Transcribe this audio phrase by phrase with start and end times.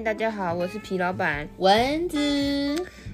[0.00, 2.16] 嗨，大家好，我是皮老板蚊子。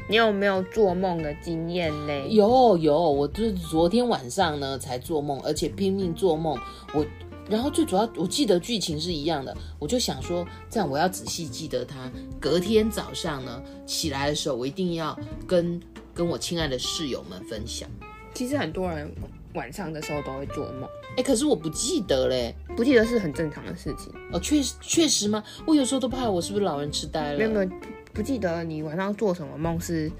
[0.08, 2.28] 你有没有做梦的经验嘞？
[2.28, 6.56] 有有，我就是昨天晚上呢才做梦，而且拼命做梦。
[6.94, 7.04] 我
[7.50, 12.08] 然后最主要，我记得剧情是一样的，我就想说，这样我要仔细记得它。
[12.38, 15.82] 隔天早上呢起来的时候，我一定要跟
[16.14, 17.88] 跟我亲爱的室友们分享。
[18.32, 19.12] 其实很多人
[19.56, 24.38] 晚上的时候都会做梦，哎，可是我不记得嘞，不记得是很正常的事情哦。
[24.38, 25.42] 确实确实吗？
[25.66, 27.38] 我有时候都怕我是不是老人痴呆了？
[27.38, 27.70] 没有没有。
[28.12, 30.10] 不记得你晚上做什么梦是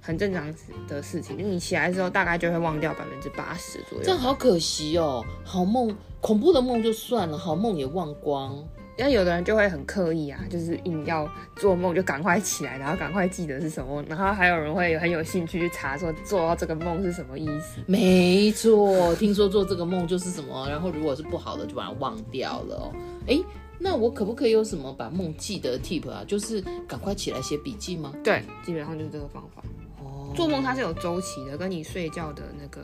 [0.00, 0.52] 很正常
[0.86, 4.04] 的事情，就你起来之后大概就会忘掉百分之八十左右。
[4.04, 8.62] 这样好可惜哦，好梦，恐怖的梦就算了，好梦也忘光。
[8.96, 14.02] 然后有的人就会很刻意啊，就是硬要做梦就赶快起来，然后赶快记得是什么。
[14.08, 17.80] 然后还有人会很有兴趣去查说做到这个梦是什么意思。
[17.86, 22.92] 没错，听说做这个梦就是什么，然后如果是不好的就把它忘掉了哦。
[23.26, 23.44] 诶
[23.78, 26.24] 那我可不可以有什么把梦记得 tip 啊？
[26.26, 28.10] 就是赶快起来写笔记吗？
[28.24, 29.62] 对，基本上就是这个方法。
[30.02, 32.80] 哦，做梦它是有周期的，跟你睡觉的那个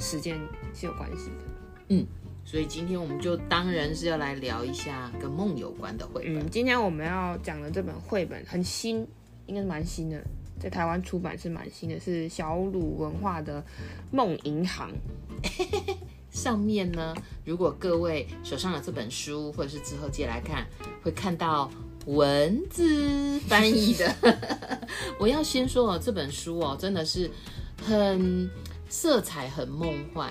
[0.00, 0.36] 时间
[0.74, 1.36] 是有关系的。
[1.90, 2.04] 嗯，
[2.46, 6.38] 所以今天我们就当然是要来聊一下跟梦有关的绘本。
[6.38, 9.04] 嗯，今天我们要讲的这本绘本很新，
[9.46, 10.22] 应该是蛮新的，
[10.60, 13.60] 在台湾出版是蛮新的，是小鲁文化的
[14.12, 14.90] 《梦银行》。
[16.30, 20.64] 上面呢，如果各位手上有这本书，或者是之后借来看，
[21.02, 21.68] 会看到
[22.04, 24.14] 文字翻译的。
[25.18, 27.28] 我要先说哦，这本书哦，真的是
[27.82, 28.48] 很
[28.88, 30.30] 色彩很梦幻，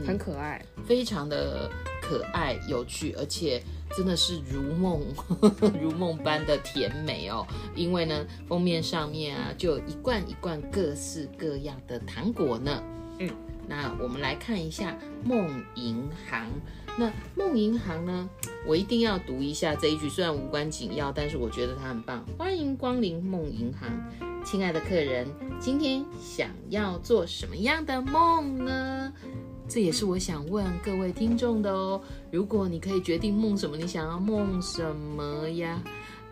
[0.00, 1.70] 嗯，很可爱，非常的
[2.00, 3.62] 可爱有趣，而且
[3.96, 5.02] 真的是如梦
[5.80, 7.46] 如梦般的甜美哦。
[7.74, 12.82] 因为呢，封面上面啊，就有一罐一罐各式各样的糖果呢。
[13.18, 13.30] 嗯。
[13.70, 14.96] 那我们来看一下
[15.28, 16.46] 《梦银行》。
[16.96, 17.06] 那
[17.36, 18.26] 《梦银行》呢，
[18.66, 22.24] 我一定要读一下这一句，虽然无关紧要，但是我觉得它很棒。
[22.38, 23.90] 欢迎光临梦银行，
[24.42, 25.28] 亲爱的客人，
[25.60, 29.12] 今天想要做什么样的梦呢？
[29.68, 32.00] 这也是我想问各位听众的哦。
[32.30, 35.80] 如果你可以决定梦什么，你想要梦什么呀？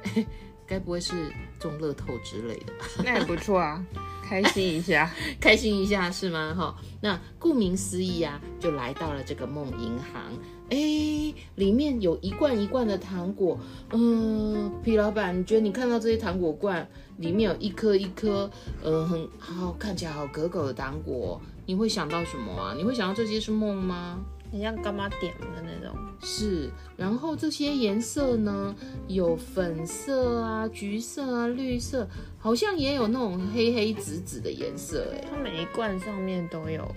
[0.67, 1.15] 该不会是
[1.61, 2.73] 中乐透之类的？
[3.05, 3.85] 那也不错啊。
[4.25, 5.09] 开心一下，
[5.41, 6.53] 开心一下是吗？
[6.57, 10.33] 哈，那顾名思义啊，就来到了这个梦银行。
[10.71, 13.57] 哎，里面有一罐一罐的糖果。
[13.93, 18.51] 嗯，皮老板，你觉得你看到这些糖果罐里面有一颗一颗，
[18.83, 22.75] 嗯，很好，看起来好可口的糖果，你会想到什么啊？
[22.77, 24.19] 你会想到这些是梦吗？
[24.53, 26.71] 很像干妈点的那种，是。
[26.97, 28.75] 然后这些颜色呢，
[29.09, 35.13] 有粉色啊、橘色啊、绿色，好像也有那种黑黑紫紫的颜色。
[35.13, 36.89] 哎，它每一罐上面都有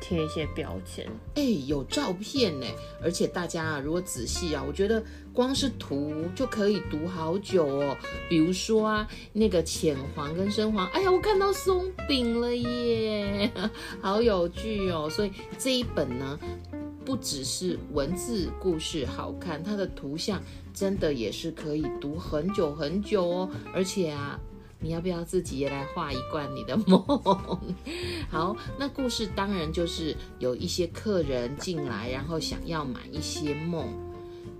[0.00, 2.66] 贴一些标签，哎，有照片呢。
[3.02, 5.02] 而且大家啊，如果仔细啊，我觉得
[5.32, 7.96] 光是图就可以读好久哦。
[8.28, 13.50] 比如说啊，那个浅黄跟深黄，哎呀，我看到松饼了耶，
[14.00, 15.08] 好有趣哦。
[15.10, 16.38] 所以这一本呢。
[17.06, 20.42] 不只是文字故事好看，它的图像
[20.74, 23.50] 真的也是可以读很久很久哦。
[23.72, 24.36] 而且啊，
[24.80, 27.00] 你要不要自己也来画一罐你的梦？
[28.30, 33.86] 好，那故事当然就是有一些客人进来，然后想要买一些梦。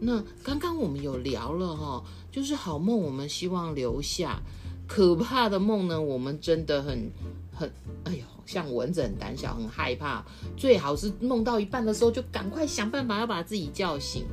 [0.00, 4.40] 那刚刚我们有聊了哈，就是好梦我们希望留下，
[4.86, 7.10] 可怕的梦呢，我们真的很
[7.52, 7.72] 很，
[8.04, 8.22] 哎呦。
[8.46, 10.24] 像蚊子很胆小，很害怕，
[10.56, 14.24] 最好是梦到一半的时候就赶快想办法要把自己叫醒。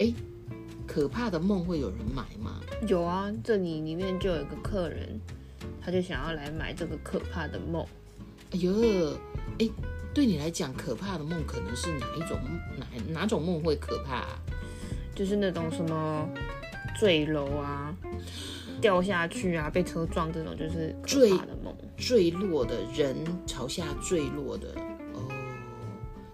[0.00, 0.12] 哎，
[0.98, 2.60] 可怕的梦会有人买吗？
[2.88, 5.20] 有啊，这里里面就有一个客人，
[5.80, 7.86] 他就想要来买这个可怕的梦。
[8.50, 8.72] 哎呦，
[9.60, 9.70] 哎，
[10.12, 12.36] 对你来讲，可怕的梦可能是哪一种？
[12.76, 14.42] 哪哪种梦会可怕啊？
[15.14, 16.28] 就是那种什么
[16.98, 17.94] 坠楼啊。
[18.80, 23.16] 掉下去啊，被车撞这种就是可怕的梦，坠落的人
[23.46, 24.74] 朝下坠落的
[25.14, 25.30] 哦。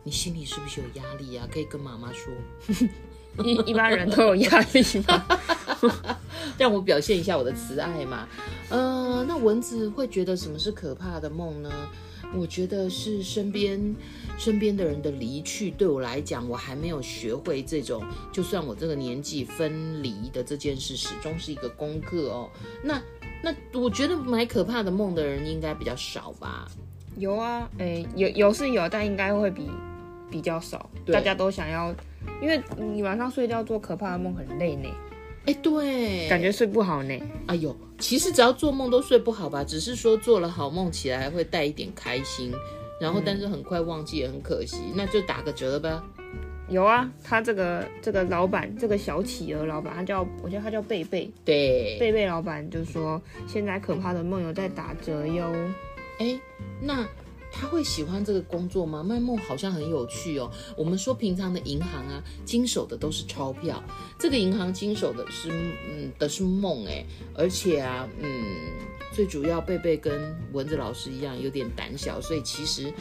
[0.03, 1.47] 你心里是不是有压力啊？
[1.53, 2.33] 可以跟妈妈说。
[3.43, 5.25] 一一般人都有压力嘛，
[6.57, 8.29] 让我表现一下我的慈爱嘛。
[8.69, 11.71] 呃，那蚊子会觉得什么是可怕的梦呢？
[12.37, 13.95] 我觉得是身边
[14.37, 18.03] 身边的人的离去，对我来讲，我还没有学会这种，
[18.33, 22.51] 就算我这个年纪分离的这件事，始终是一个功课哦。
[22.83, 23.01] 那
[23.41, 26.67] 那我觉得买可怕的梦的人应该比较少吧？
[27.17, 29.71] 有啊，哎、欸，有有是有，但应该会比
[30.31, 30.88] 比较少。
[31.06, 31.94] 大家都想要，
[32.41, 34.88] 因为你晚上睡觉做可怕的梦很累呢。
[35.47, 37.15] 哎、欸，对，感觉睡不好呢。
[37.47, 39.62] 哎呦，其实只要做梦都睡不好吧？
[39.62, 42.50] 只是说做了好梦起来会带一点开心，
[42.99, 46.03] 然后但是很快忘记也很可惜，嗯、那就打个折吧。
[46.70, 51.31] 有啊，他这个这个老板，这个小企鹅老板，他叫我觉得他叫贝贝。
[51.44, 55.53] 对，贝贝老板就说现在可怕的梦有在打折哟。
[56.19, 56.41] 哎，
[56.81, 57.06] 那。
[57.56, 59.01] 他会喜欢这个工作吗？
[59.01, 60.51] 卖梦好像很有趣哦。
[60.77, 63.81] 我们说平常的银行啊，经手的都是钞票，
[64.19, 65.49] 这个银行经手的是
[65.89, 68.45] 嗯的是梦哎，而且啊嗯，
[69.15, 72.93] 最主要贝贝跟蚊子老师一样有点胆小，所以其实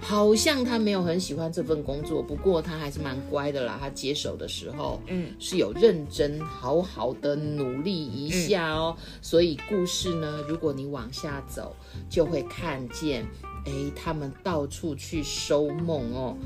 [0.00, 2.22] 好像他没有很喜欢这份工作。
[2.22, 8.96] 不过他还是蛮乖的啦，他接手的时候嗯是有认真好好的努力一下哦。
[8.98, 11.76] 嗯、所以故事呢，如果你往下走，
[12.08, 13.26] 就会看见。
[13.66, 16.36] 哎，他们到处去收梦哦，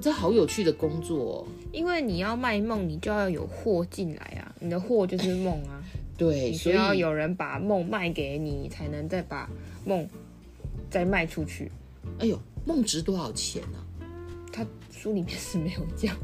[0.00, 1.46] 这好有趣的工作哦。
[1.72, 5.82] 因为你要卖梦，你就要有货进来啊，你的货就是梦啊。
[6.16, 9.48] 对，你需要有人把梦卖给你，才能再把
[9.84, 10.06] 梦
[10.90, 11.72] 再卖出去。
[12.18, 13.78] 哎呦，梦值多少钱呢？
[13.78, 13.89] 他
[15.00, 16.14] 书里面是没有讲。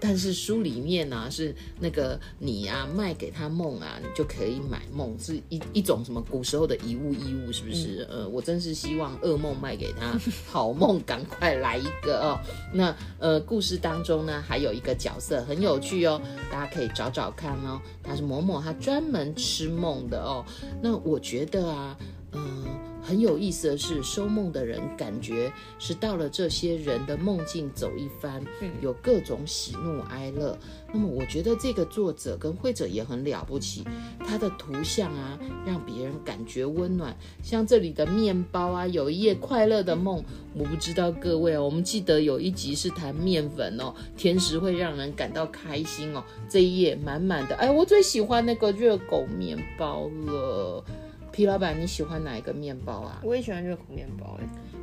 [0.00, 8.06] 但是书里面呢、啊，是那个你啊卖给他梦啊，你就可以买梦，是一一种什么古时候的以物易物，是不是？
[8.10, 10.18] 嗯、呃，我真是希望噩梦卖给他，
[10.50, 12.40] 好梦赶快来一个哦。
[12.72, 16.20] 那呃，故事当中呢，还有一个角色很有趣哦，
[16.50, 17.80] 大家可以找找看哦。
[18.02, 20.44] 他是某某，他专门吃梦的哦。
[20.80, 21.98] 那我觉得啊，
[22.32, 22.91] 嗯、呃。
[23.02, 28.42] 很有意思的是，收梦的人感觉是到了这些人的梦境走一番，
[28.80, 30.56] 有各种喜怒哀乐。
[30.92, 33.84] 那么，我觉得这个作者跟绘者也很了不起，
[34.20, 37.16] 他的图像啊，让别人感觉温暖。
[37.42, 40.22] 像这里的面包啊，有一夜快乐的梦。
[40.54, 46.22] 我不知道各位哦，我们记得有一集是谈面粉哦，甜食会让人感到开心哦。
[46.46, 50.84] 这一页满满的，哎，我最喜欢那个热狗面包了。
[51.32, 53.20] 皮老板，你喜欢哪一个面包啊？
[53.24, 54.38] 我也喜欢热狗面包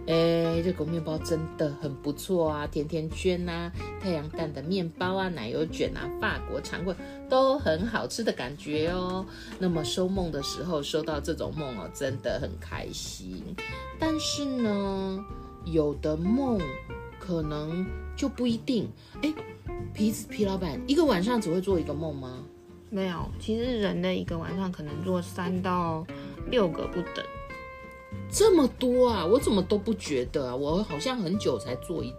[0.08, 6.98] 哎，哎，热狗面包真的很不错啊，甜甜圈啊，太阳蛋的面包啊，奶油卷啊，法国长棍
[7.30, 9.24] 都很好吃的感觉哦。
[9.60, 13.44] 那么收梦的时候收到这种梦哦，真的很开心。
[14.00, 15.24] 但是呢，
[15.66, 16.60] 有的梦
[17.20, 17.86] 可能
[18.16, 18.90] 就不一定。
[19.22, 19.32] 哎，
[19.94, 22.44] 皮子皮老板，一个晚上只会做一个梦吗？
[22.92, 26.04] 没有，其实人的一个晚上可能做三到
[26.50, 27.26] 六个不等，
[28.32, 29.26] 这么多啊！
[29.26, 30.56] 我怎么都不觉得啊？
[30.56, 32.14] 我好像很久才做一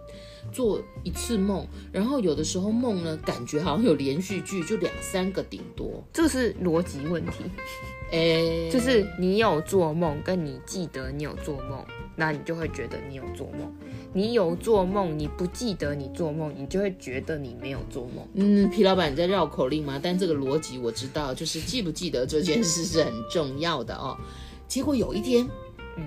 [0.51, 6.03] 做一次梦，然后有的时候梦呢，感觉好像有连续剧，就两三个顶多。
[6.11, 7.43] 这是逻辑问题，
[8.11, 11.85] 哎，就是你有做梦，跟你记得你有做梦，
[12.15, 13.71] 那你就会觉得你有做梦。
[14.13, 18.27] 你有做梦，你不记得你做梦，你就会觉得你没有做梦。
[18.33, 19.97] 嗯，皮老板你在绕口令吗？
[20.03, 24.17] 但这个逻辑我知道，就是记不记得这件事是很重要的哦。
[24.67, 25.47] 结果有一天，
[25.95, 26.03] 嗯，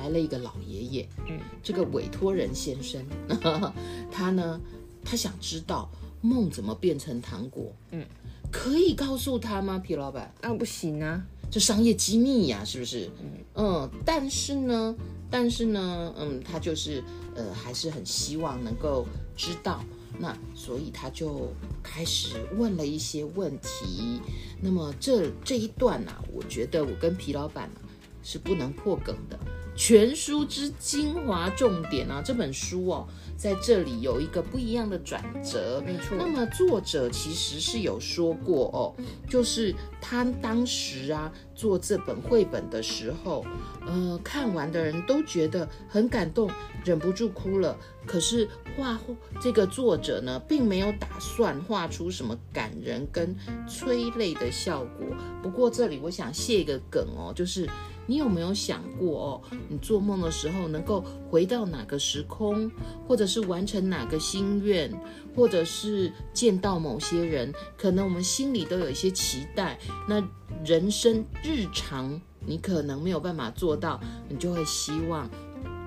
[0.00, 3.04] 来了一个老爷爷，嗯，这个委托人先生，
[3.42, 3.74] 呵 呵
[4.08, 4.60] 他呢，
[5.04, 5.90] 他想知道
[6.20, 8.06] 梦怎么变成糖果，嗯，
[8.52, 9.80] 可以告诉他吗？
[9.80, 11.20] 皮老板，那、啊、不行啊，
[11.50, 13.10] 这商业机密呀、啊，是不是？
[13.20, 14.94] 嗯嗯，但是呢。
[15.30, 17.02] 但是呢，嗯，他就是，
[17.34, 19.06] 呃，还是很希望能够
[19.36, 19.84] 知道，
[20.18, 21.52] 那所以他就
[21.82, 24.20] 开始问了一些问题。
[24.60, 27.78] 那么这这一段呢、我觉得我跟皮老板、啊、
[28.22, 29.38] 是不能破梗的。
[29.76, 35.82] 全书之精华重点啊，这本书哦，在这里有一个不一样的转折。
[35.84, 36.16] 没错。
[36.18, 38.80] 那么作者其实是有说过哦，
[39.28, 43.44] 就是他当时啊做这本绘本的时候，
[43.86, 46.50] 呃，看完的人都觉得很感动，
[46.84, 47.76] 忍不住哭了。
[48.06, 48.98] 可是画
[49.40, 53.34] 这个作者呢，并没有打算画出什么感人跟
[53.68, 55.06] 催泪的效果。
[55.42, 57.68] 不过这里我想卸一个梗哦，就是。
[58.06, 59.42] 你有没有想过哦？
[59.68, 62.70] 你做梦的时候能够回到哪个时空，
[63.06, 64.90] 或者是完成哪个心愿，
[65.34, 67.52] 或者是见到某些人？
[67.76, 69.78] 可能我们心里都有一些期待。
[70.08, 70.22] 那
[70.64, 75.28] 人生日常你可能没有办法做到，你就会希望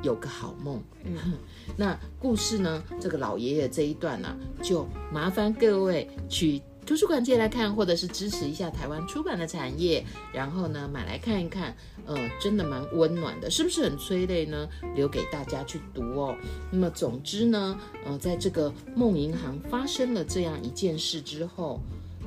[0.03, 0.81] 有个好梦。
[1.05, 1.15] 嗯，
[1.77, 2.83] 那故事呢？
[2.99, 6.61] 这个老爷爷这一段呢、啊，就麻烦各位去。
[6.85, 11.77] 图书馆借来看，或者是支持一下台湾出版的产业，然后呢买来看一看，
[12.09, 14.67] 呃，真的蛮温暖的，是不是很催泪呢？
[14.95, 16.35] 留给大家去读哦。
[16.71, 21.79] 那么总之呢，呃，在这个梦银行发生了这样一件事之后，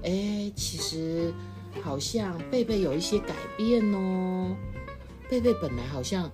[0.05, 1.35] 哎，其实
[1.83, 4.55] 好像贝贝有一些改变哦。
[5.29, 6.31] 贝贝本来好像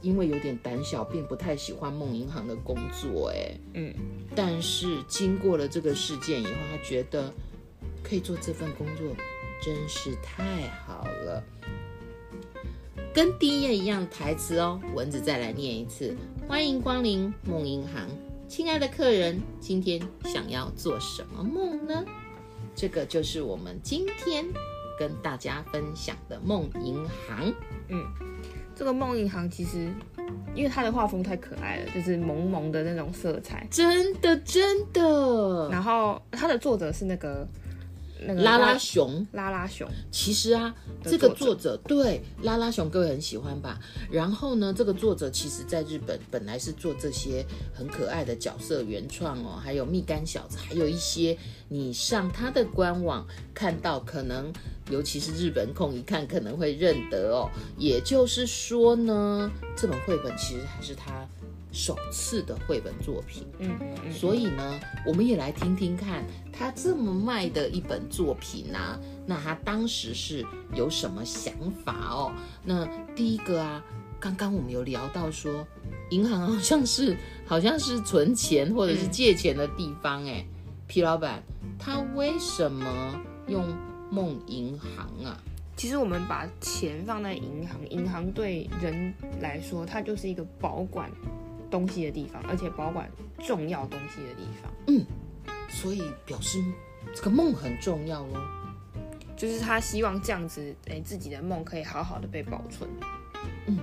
[0.00, 3.92] 因为有点胆小，并不太喜欢梦银行的工作，哎，嗯，
[4.36, 7.32] 但是经过了这个事件以后，他觉得
[8.04, 9.06] 可以做这份工作
[9.60, 11.42] 真是太好了。
[13.14, 16.16] 跟第一页一样的台词哦，蚊子再来念一次：
[16.48, 18.08] 欢迎光临梦银行，
[18.48, 22.04] 亲爱的客人，今天想要做什么梦呢？
[22.74, 24.44] 这个就是我们今天
[24.98, 27.54] 跟大家分享的梦银行。
[27.88, 28.04] 嗯，
[28.74, 29.88] 这个梦银行其实
[30.52, 35.68] 因为它的画风太可爱了，就是萌萌的那种色彩，真的真的。
[35.70, 37.46] 然后它的作者是那个。
[38.26, 43.78] 那个、拉拉熊，拉拉熊，其实啊，这个作者对拉拉熊各位很喜欢吧？
[44.10, 51.36] 然后呢，这个作者其实在日本本来是做这些很可爱的角色原创哦，还有蜜柑小子，还有一些
[51.68, 54.52] 你上他的官网看到，可能
[54.90, 57.50] 尤其是日本控一看可能会认得哦。
[57.78, 61.26] 也就是说呢，这本绘本其实还是他。
[61.76, 71.52] 首次的绘本作品，嗯，嗯，所以呢，我们也来听听看他这么卖的一本作品啊，那他当时是有什么想
[71.84, 72.32] 法哦？
[72.64, 72.86] 那
[73.16, 73.84] 第一个啊，
[74.20, 75.66] 刚刚我们有聊到说，
[76.10, 80.46] 银行好像是好像是存钱或者是借钱的地方，哎，
[80.86, 81.42] 皮老板，
[81.76, 83.66] 他为什么用
[84.10, 85.40] 梦银行啊？
[85.76, 91.10] 其实我们把钱放在银行，银行对人来说，它就是一个保管。
[91.70, 93.10] 东西的地方，而且保管
[93.44, 94.72] 重要东西的地方。
[94.86, 95.04] 嗯，
[95.68, 96.62] 所以表示
[97.12, 98.40] 这个梦很重要咯。
[99.36, 102.88] 就是他希望这样子，哎，自己的梦可以好好的被保存。
[103.66, 103.76] 嗯，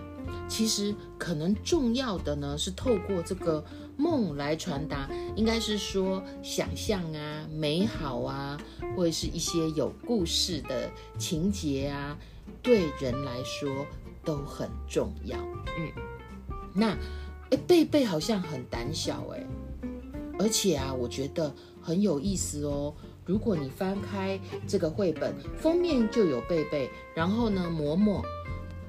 [0.47, 3.61] 其实可能重要的呢，是透过这个
[3.97, 8.57] 梦来传达，应该是说想象啊、美好啊，
[8.95, 12.17] 或者是一些有故事的情节啊，
[12.61, 13.85] 对人来说
[14.23, 15.37] 都很重要。
[15.77, 15.91] 嗯，
[16.73, 16.97] 那。
[17.53, 19.45] 哎，贝贝好像很胆小哎，
[20.39, 22.93] 而且啊，我觉得很有意思哦。
[23.25, 28.23] 如果你翻开这个绘本，封面就有贝贝，然后呢，嬷嬷。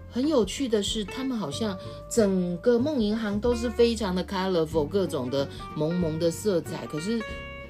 [0.09, 1.77] 很有趣的是，他们好像
[2.09, 6.87] 整个梦银行都是非常的 colorful，各种的萌萌的色彩。
[6.87, 7.21] 可是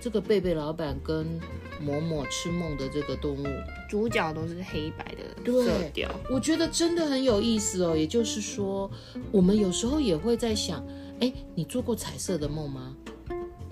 [0.02, 1.40] 这个贝贝老板跟
[1.80, 3.46] 某某吃梦的这个动物，
[3.88, 7.96] 主角都是黑白的色调，我觉得真的很有意思哦。
[7.96, 8.90] 也就是说，
[9.30, 10.84] 我们有时候也会在想，
[11.20, 12.96] 哎，你做过彩色的梦吗？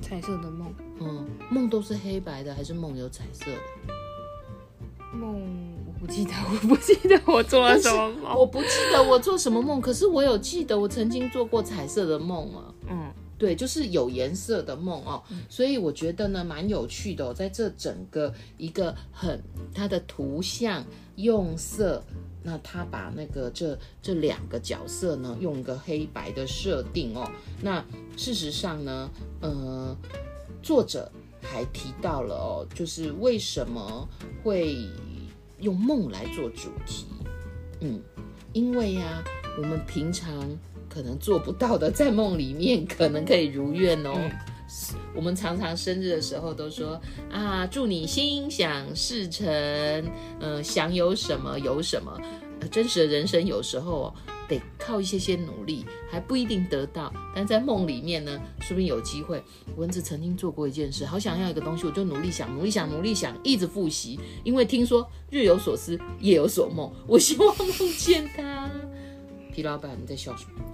[0.00, 3.92] 彩色的梦，嗯，梦都是黑白的，还是梦有彩色的？
[5.12, 5.42] 梦
[5.84, 12.69] 我不记得，我不记得我做了什么梦，我不记得我做什么梦，可是我有记得我曾经做过彩色的梦啊。
[13.40, 13.42] 嗯。
[13.42, 19.42] 对，就是有颜色的梦哦，所以我觉得呢，蛮有趣的哦，在这整个一个很
[19.72, 20.84] 它的图像
[21.16, 22.04] 用色，
[22.42, 27.26] 那他把那个这这两个角色呢，用一个黑白的设定哦，
[27.62, 27.82] 那
[28.14, 29.96] 事实上呢，呃，
[30.62, 34.06] 作者还提到了哦，就是为什么
[34.44, 34.76] 会
[35.60, 37.06] 用梦来做主题，
[37.80, 38.02] 嗯，
[38.52, 39.24] 因为呀、啊，
[39.56, 40.46] 我们平常。
[40.90, 44.12] 可能做不到的，在梦里面可能可以如愿哦。
[44.16, 44.30] 嗯、
[45.14, 49.46] 我们常常生日的时候都说啊，祝你心想事成，
[50.40, 52.20] 嗯、呃，想有什么有什么。
[52.70, 54.14] 真实的人生有时候哦，
[54.46, 57.10] 得靠一些些努力，还不一定得到。
[57.34, 59.42] 但在梦里面呢，说不定有机会。
[59.76, 66.92] 蚊子曾经做过一件事，好想要一个东西，我就努力想，努力想，努力想，一直复习，因为听说日有所思，夜有所梦。
[67.06, 67.66] 我希望梦
[67.98, 68.70] 见他。
[69.54, 70.62] 皮老板，你在笑什么？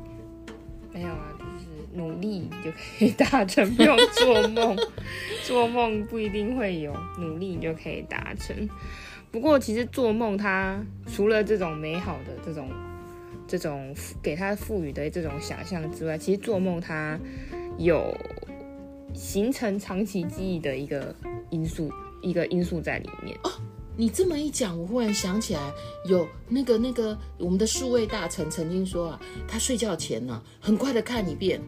[0.96, 4.74] 没有啊，就是努力就可以达成，不用做梦。
[5.44, 8.66] 做梦不一定会有，努力你就可以达成。
[9.30, 12.70] 不过，其实做梦它除了这种美好的这种
[13.46, 17.20] 这种给它赋予的这种想象之外，其实做梦它
[17.76, 18.16] 有
[19.12, 21.14] 形成长期记忆的一个
[21.50, 23.36] 因素，一个因素在里面。
[23.98, 25.72] 你这么一讲，我忽然想起来，
[26.04, 31.58] 有那个那个我们的数位大臣曾经说啊，他睡觉前呢，很快的看一遍，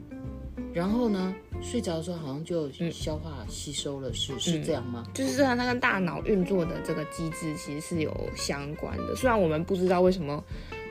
[0.75, 5.06] 然后呢，睡着的时候好像就消化吸收了，是、嗯、是这样吗？
[5.14, 9.16] 就是这样，它跟大脑运作的这个机制其实是有相关的。
[9.16, 10.44] 虽然我们不知道为什么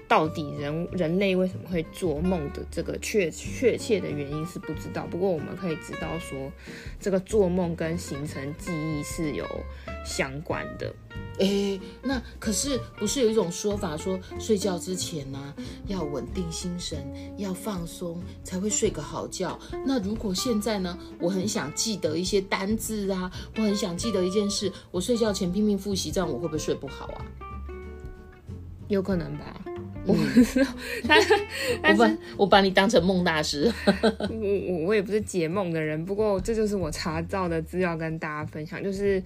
[0.08, 5.06] 到底人人类为什么会做梦的这个确确切的原因是不知道。
[5.06, 6.52] 不过我们可以知道说，
[7.00, 9.46] 这个做梦跟形成记忆是有
[10.04, 10.92] 相关的。
[11.40, 15.54] 诶，那可是不是有一种说法说，睡觉之前呢，
[15.86, 16.98] 要稳定心神，
[17.38, 19.58] 要放松，才会睡个好觉。
[19.86, 27.26] 那如果现在呢，我很想记得一些单字啊，我很想记得一件事，我睡觉前拼命复习，这样我会不会睡不好啊？
[28.88, 29.62] 有可能吧，
[30.08, 30.72] 我不知道。
[31.84, 39.22] 但我把我把你当成梦大师，我我我也不是解梦的人，不过这就是我查到的资料跟大家分享，就是。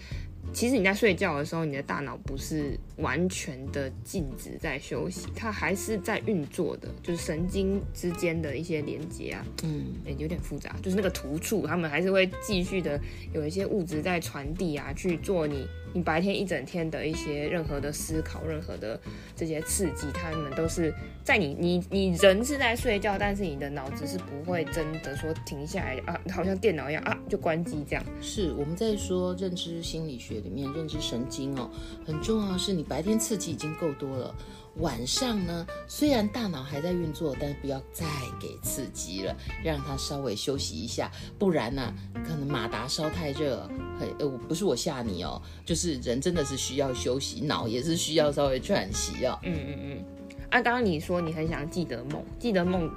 [0.53, 9.85] 其实你在睡觉的时候，你的大脑不是完全的静止在休息，它还是在运作的，就是神经之间的一些连接啊，嗯，
[10.17, 12.99] 有点复杂，就是那个突触，他们还是会继续的
[13.33, 15.67] 有一些物质在传递啊，去做你。
[15.93, 18.97] 你白天一整天的一些任何的思考，任何的
[19.35, 28.05] 这些刺激，他们都是在你你你人是在睡觉，但是你的脑子是不会真的说停下来啊，好像电脑一样啊就关机这样。
[28.21, 31.69] 是我们在说认知心理学里面，认知神经哦，
[32.05, 34.35] 很重要的是你白天刺激已经够多了。
[34.77, 38.05] 晚上呢，虽然大脑还在运作，但是不要再
[38.39, 41.93] 给刺激了，让它稍微休息一下，不然呢、
[42.25, 43.69] 可能马达烧太热，
[43.99, 49.37] 很呃，不是我吓你哦，就是人真的是需要休息，脑也是需要稍微喘息哦。
[49.43, 50.05] 嗯嗯嗯。
[50.49, 52.89] 啊，刚刚你说你很想记得梦，记得梦，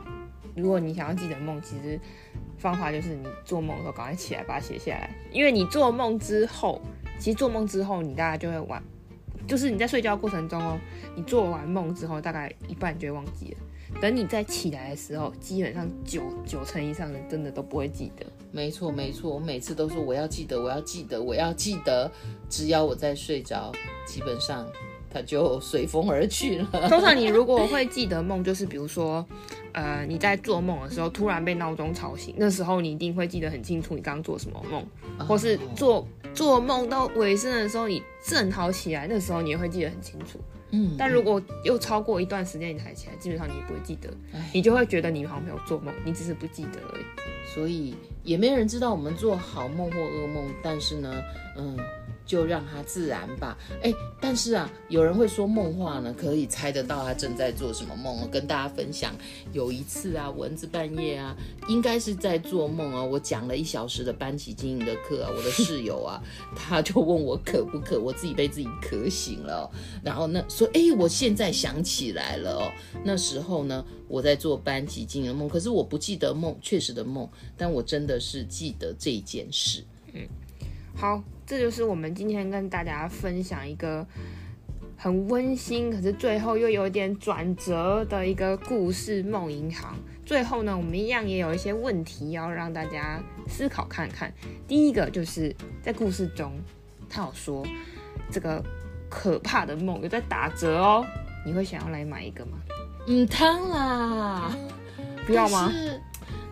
[0.55, 2.01] 如果你想要记得梦，其实
[2.57, 6.81] 方法就是你做梦的时候赶快起来把它写下来，因为你做梦之后，
[7.19, 8.83] 其实做梦之后你大概就会晚。
[9.47, 10.79] 就是你在睡觉过程中哦，
[11.15, 13.59] 你做完梦之后，大概一半就会忘记了。
[14.01, 18.25] 等你再起来的时候，基本上九九成以上的真的都不会记得。
[18.51, 22.11] 没错没错，我每次都说我要记得，我要记得，我要记得。
[22.49, 23.71] 只要我在睡着，
[24.07, 24.67] 基本上
[25.11, 26.89] 它就随风而去了。
[26.89, 29.23] 通常你如果会记得梦，就是比如说，
[29.73, 34.87] 呃，你在做梦的时候突然被闹钟吵醒，那时候你一定会记得很清楚你刚刚做什么梦，
[35.29, 36.09] 或是做。
[36.35, 40.41] 做梦到尾声的时候，你正好起来，那个时候你也会记得很清楚。
[40.71, 44.11] 嗯，但如果又超过一段时间你才起来，基本上你也不会记得，
[44.53, 47.05] 你就会觉得你好像没有做梦，你只是不记得而已。
[47.55, 51.23] 所以也没人知道我们做好梦或噩梦，但是呢，
[51.57, 51.77] 嗯。
[52.27, 53.57] 就让它自然吧。
[53.83, 58.21] 哎，但是啊，有人会说梦话呢，可以猜得到他正在做什么梦。
[58.23, 59.15] 我跟大家分享，
[59.53, 61.37] 有一次啊，蚊子半夜啊，
[61.69, 63.03] 应该是在做梦啊。
[63.03, 66.23] 我讲了一小时的班级经营的课啊，我的室友啊，
[66.57, 69.71] 他就问我渴不渴，我自己被自己渴醒了。
[70.03, 72.73] 然后呢，说，哎，我现在想起来了哦，
[73.05, 79.85] 那时候呢，我在做班级经营梦，可是我不记得梦，确实的梦，但我真的是记得这件事。
[80.13, 80.27] 嗯，
[80.97, 81.23] 好。
[81.47, 84.07] 这就是我们今天跟大家分享一个
[84.97, 89.95] 很温馨，可是最后又有点转折的一个故事《梦银行》。
[90.27, 94.33] 最后呢，我们一样也有一些问题要让大家思考看看。
[94.67, 96.53] 第一个就是在故事中，
[97.11, 97.63] 他有说
[98.31, 98.65] 这个
[99.11, 101.05] 可怕的梦有在打折哦，
[101.45, 102.57] 你会想要来买一个吗？
[103.07, 104.57] 嗯，汤啦，
[105.27, 105.71] 不要吗？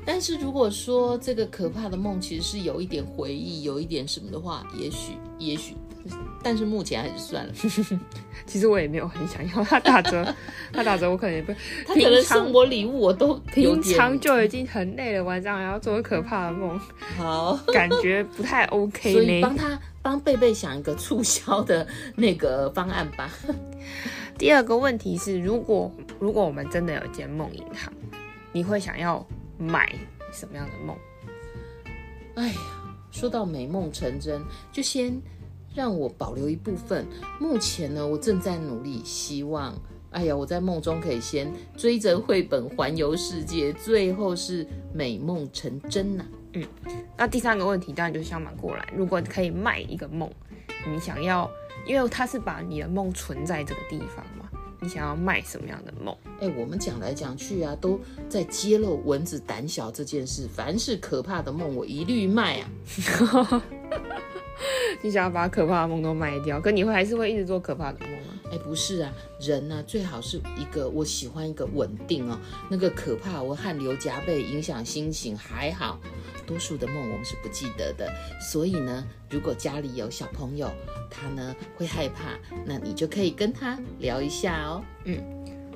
[0.05, 5.77] 但是如果说这个可怕的梦其实是有一点回忆，有一点什么的话，也许，也许，
[6.43, 7.53] 但是目前还是算了。
[8.45, 10.35] 其实我也没有很想要他打折，
[10.73, 11.53] 他打折我可能也不，
[11.87, 16.77] 他可能送我礼物我都平常就已经很累了，晚上还要做可怕的梦，
[17.17, 19.13] 好，感觉不太 OK。
[19.13, 21.87] 所以帮他帮贝贝想一个促销的
[22.17, 23.31] 那个方案吧。
[24.37, 25.89] 第二个问题是，如果
[26.19, 27.93] 如果我们真的有间梦银行，
[28.53, 29.25] 你会想要？
[29.63, 29.95] 买
[30.33, 30.97] 什么样的梦？
[32.35, 32.59] 哎呀，
[33.11, 35.21] 说到美梦成真，就先
[35.75, 37.07] 让我保留一部分。
[37.39, 39.75] 目前呢，我正在努力，希望，
[40.11, 46.65] 哎呀，我在梦中可以先追着绘本环游世界，最后是美梦成真呐、嗯，
[47.17, 50.31] 那第三个问题当然就是相反过来，如果可以卖一个梦，
[50.91, 51.49] 你想要，
[51.87, 54.49] 因为它是把你的梦存在这个地方嘛。
[54.83, 56.13] 你想要卖什么样的梦？
[56.41, 60.49] 哎、欸，我们讲来讲去啊，都在揭露蚊子胆小这件事。
[60.53, 63.63] 凡是可怕的梦，我一律卖啊。
[65.01, 68.32] 你想要把可怕的梦都卖掉，可你会还是会一直做可怕的梦吗？
[68.53, 69.11] 哎、欸，不是啊，
[69.41, 72.39] 人呢、啊、最好是一个，我喜欢一个稳定哦。
[72.69, 75.99] 那个可怕，我汗流浃背，影响心情，还好。
[76.47, 80.71] 多数的梦我们是不记得的，所以呢，如果家里有小朋友，
[81.09, 84.85] 他呢会害怕，那你就可以跟他聊一下哦。
[85.05, 85.19] 嗯，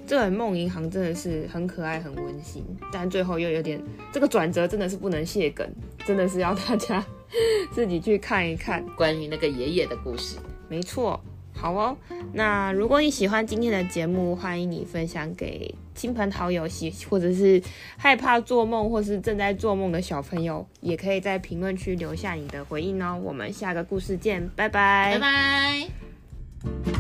[0.07, 2.63] 这本梦银行真的是很可爱、很温馨，
[2.93, 5.67] 但最后又有点这个转折，真的是不能泄梗，
[6.05, 7.03] 真的是要大家
[7.73, 10.37] 自己去看一看关于那个爷爷的故事。
[10.69, 11.19] 没错。
[11.57, 11.97] 好哦，
[12.35, 17.61] 那如果你喜欢今天的节目，欢迎你分享给亲朋好友，喜或者是
[17.97, 23.19] 害怕做梦或是正在做梦的小朋友，也可以在评论区留下你的回应哦。
[23.25, 26.96] 我们下个故事见，拜拜，拜拜。